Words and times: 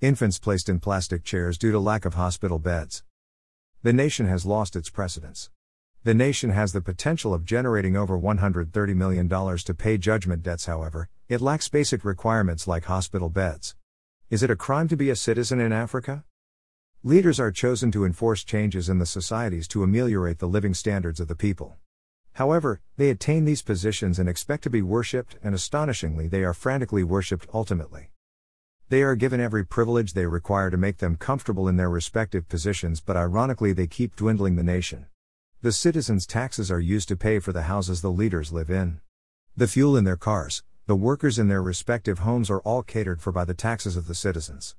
Infants 0.00 0.38
placed 0.38 0.68
in 0.68 0.78
plastic 0.78 1.24
chairs 1.24 1.58
due 1.58 1.72
to 1.72 1.80
lack 1.80 2.04
of 2.04 2.14
hospital 2.14 2.60
beds. 2.60 3.02
The 3.82 3.92
nation 3.92 4.28
has 4.28 4.46
lost 4.46 4.76
its 4.76 4.90
precedence. 4.90 5.50
The 6.04 6.14
nation 6.14 6.50
has 6.50 6.72
the 6.72 6.80
potential 6.80 7.34
of 7.34 7.44
generating 7.44 7.96
over 7.96 8.16
$130 8.16 8.94
million 8.94 9.28
to 9.28 9.74
pay 9.76 9.98
judgment 9.98 10.44
debts, 10.44 10.66
however, 10.66 11.08
it 11.28 11.40
lacks 11.40 11.68
basic 11.68 12.04
requirements 12.04 12.68
like 12.68 12.84
hospital 12.84 13.28
beds. 13.28 13.74
Is 14.30 14.44
it 14.44 14.50
a 14.50 14.54
crime 14.54 14.86
to 14.86 14.96
be 14.96 15.10
a 15.10 15.16
citizen 15.16 15.58
in 15.58 15.72
Africa? 15.72 16.22
Leaders 17.02 17.40
are 17.40 17.50
chosen 17.50 17.90
to 17.90 18.04
enforce 18.04 18.44
changes 18.44 18.88
in 18.88 19.00
the 19.00 19.06
societies 19.06 19.66
to 19.66 19.82
ameliorate 19.82 20.38
the 20.38 20.46
living 20.46 20.74
standards 20.74 21.18
of 21.18 21.26
the 21.26 21.34
people. 21.34 21.76
However, 22.34 22.80
they 22.98 23.10
attain 23.10 23.46
these 23.46 23.62
positions 23.62 24.20
and 24.20 24.28
expect 24.28 24.62
to 24.62 24.70
be 24.70 24.80
worshipped, 24.80 25.38
and 25.42 25.56
astonishingly, 25.56 26.28
they 26.28 26.44
are 26.44 26.54
frantically 26.54 27.02
worshipped 27.02 27.48
ultimately. 27.52 28.10
They 28.90 29.02
are 29.02 29.16
given 29.16 29.38
every 29.38 29.66
privilege 29.66 30.14
they 30.14 30.24
require 30.24 30.70
to 30.70 30.78
make 30.78 30.96
them 30.96 31.16
comfortable 31.16 31.68
in 31.68 31.76
their 31.76 31.90
respective 31.90 32.48
positions, 32.48 33.02
but 33.02 33.18
ironically, 33.18 33.74
they 33.74 33.86
keep 33.86 34.16
dwindling 34.16 34.56
the 34.56 34.62
nation. 34.62 35.06
The 35.60 35.72
citizens' 35.72 36.26
taxes 36.26 36.70
are 36.70 36.80
used 36.80 37.08
to 37.08 37.16
pay 37.16 37.38
for 37.38 37.52
the 37.52 37.64
houses 37.64 38.00
the 38.00 38.10
leaders 38.10 38.50
live 38.50 38.70
in. 38.70 39.02
The 39.54 39.68
fuel 39.68 39.94
in 39.94 40.04
their 40.04 40.16
cars, 40.16 40.62
the 40.86 40.96
workers 40.96 41.38
in 41.38 41.48
their 41.48 41.60
respective 41.62 42.20
homes 42.20 42.48
are 42.48 42.60
all 42.60 42.82
catered 42.82 43.20
for 43.20 43.30
by 43.30 43.44
the 43.44 43.52
taxes 43.52 43.94
of 43.94 44.06
the 44.06 44.14
citizens. 44.14 44.74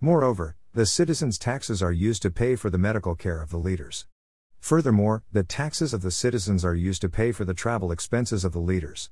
Moreover, 0.00 0.56
the 0.72 0.86
citizens' 0.86 1.36
taxes 1.36 1.82
are 1.82 1.90
used 1.90 2.22
to 2.22 2.30
pay 2.30 2.54
for 2.54 2.70
the 2.70 2.78
medical 2.78 3.16
care 3.16 3.42
of 3.42 3.50
the 3.50 3.56
leaders. 3.56 4.06
Furthermore, 4.60 5.24
the 5.32 5.42
taxes 5.42 5.92
of 5.92 6.02
the 6.02 6.12
citizens 6.12 6.64
are 6.64 6.76
used 6.76 7.00
to 7.00 7.08
pay 7.08 7.32
for 7.32 7.44
the 7.44 7.54
travel 7.54 7.90
expenses 7.90 8.44
of 8.44 8.52
the 8.52 8.60
leaders. 8.60 9.10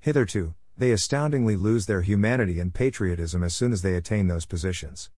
Hitherto, 0.00 0.54
they 0.78 0.92
astoundingly 0.92 1.56
lose 1.56 1.86
their 1.86 2.02
humanity 2.02 2.60
and 2.60 2.74
patriotism 2.74 3.42
as 3.42 3.54
soon 3.54 3.72
as 3.72 3.80
they 3.80 3.94
attain 3.94 4.26
those 4.26 4.44
positions. 4.44 5.10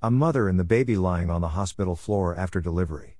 A 0.00 0.10
mother 0.10 0.48
and 0.48 0.58
the 0.58 0.64
baby 0.64 0.96
lying 0.96 1.28
on 1.28 1.42
the 1.42 1.48
hospital 1.48 1.94
floor 1.94 2.34
after 2.34 2.60
delivery. 2.60 3.18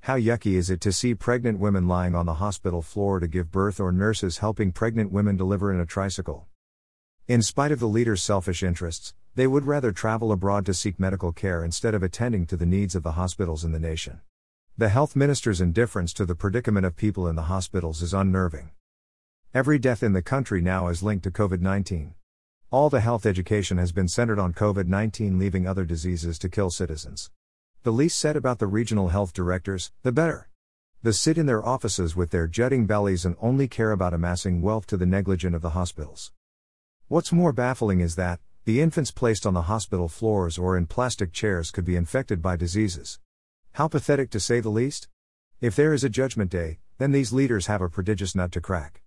How 0.00 0.16
yucky 0.16 0.54
is 0.54 0.70
it 0.70 0.80
to 0.82 0.92
see 0.92 1.14
pregnant 1.14 1.58
women 1.58 1.88
lying 1.88 2.14
on 2.14 2.26
the 2.26 2.34
hospital 2.34 2.82
floor 2.82 3.18
to 3.18 3.26
give 3.26 3.50
birth 3.50 3.80
or 3.80 3.90
nurses 3.90 4.38
helping 4.38 4.70
pregnant 4.70 5.10
women 5.10 5.36
deliver 5.36 5.72
in 5.72 5.80
a 5.80 5.86
tricycle? 5.86 6.46
In 7.26 7.42
spite 7.42 7.72
of 7.72 7.80
the 7.80 7.88
leaders' 7.88 8.22
selfish 8.22 8.62
interests, 8.62 9.14
they 9.34 9.46
would 9.46 9.64
rather 9.64 9.90
travel 9.90 10.30
abroad 10.30 10.64
to 10.66 10.74
seek 10.74 11.00
medical 11.00 11.32
care 11.32 11.64
instead 11.64 11.94
of 11.94 12.02
attending 12.02 12.46
to 12.46 12.56
the 12.56 12.66
needs 12.66 12.94
of 12.94 13.02
the 13.02 13.12
hospitals 13.12 13.64
in 13.64 13.72
the 13.72 13.80
nation. 13.80 14.20
The 14.76 14.90
health 14.90 15.16
minister's 15.16 15.60
indifference 15.60 16.12
to 16.12 16.26
the 16.26 16.34
predicament 16.34 16.84
of 16.86 16.94
people 16.94 17.26
in 17.26 17.34
the 17.34 17.44
hospitals 17.44 18.02
is 18.02 18.12
unnerving. 18.12 18.70
Every 19.54 19.78
death 19.78 20.02
in 20.02 20.14
the 20.14 20.20
country 20.20 20.60
now 20.60 20.88
is 20.88 21.04
linked 21.04 21.22
to 21.22 21.30
COVID 21.30 21.60
19. 21.60 22.14
All 22.72 22.90
the 22.90 22.98
health 22.98 23.24
education 23.24 23.78
has 23.78 23.92
been 23.92 24.08
centered 24.08 24.40
on 24.40 24.52
COVID 24.52 24.88
19, 24.88 25.38
leaving 25.38 25.64
other 25.64 25.84
diseases 25.84 26.40
to 26.40 26.48
kill 26.48 26.70
citizens. 26.70 27.30
The 27.84 27.92
least 27.92 28.18
said 28.18 28.34
about 28.34 28.58
the 28.58 28.66
regional 28.66 29.10
health 29.10 29.32
directors, 29.32 29.92
the 30.02 30.10
better. 30.10 30.48
They 31.04 31.12
sit 31.12 31.38
in 31.38 31.46
their 31.46 31.64
offices 31.64 32.16
with 32.16 32.30
their 32.30 32.48
jutting 32.48 32.86
bellies 32.86 33.24
and 33.24 33.36
only 33.40 33.68
care 33.68 33.92
about 33.92 34.12
amassing 34.12 34.60
wealth 34.60 34.88
to 34.88 34.96
the 34.96 35.06
negligent 35.06 35.54
of 35.54 35.62
the 35.62 35.70
hospitals. 35.70 36.32
What's 37.06 37.30
more 37.30 37.52
baffling 37.52 38.00
is 38.00 38.16
that, 38.16 38.40
the 38.64 38.80
infants 38.80 39.12
placed 39.12 39.46
on 39.46 39.54
the 39.54 39.70
hospital 39.70 40.08
floors 40.08 40.58
or 40.58 40.76
in 40.76 40.88
plastic 40.88 41.32
chairs 41.32 41.70
could 41.70 41.84
be 41.84 41.94
infected 41.94 42.42
by 42.42 42.56
diseases. 42.56 43.20
How 43.74 43.86
pathetic 43.86 44.30
to 44.30 44.40
say 44.40 44.58
the 44.58 44.68
least? 44.68 45.06
If 45.60 45.76
there 45.76 45.94
is 45.94 46.02
a 46.02 46.08
judgment 46.08 46.50
day, 46.50 46.80
then 46.98 47.12
these 47.12 47.32
leaders 47.32 47.66
have 47.66 47.82
a 47.82 47.88
prodigious 47.88 48.34
nut 48.34 48.50
to 48.50 48.60
crack. 48.60 49.00